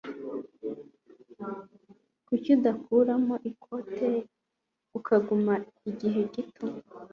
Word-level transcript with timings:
Kuki 2.25 2.49
udakuramo 2.57 3.35
ikote 3.51 4.09
ukagumaho 4.97 5.67
igihe 5.89 6.21
gito? 6.33 6.65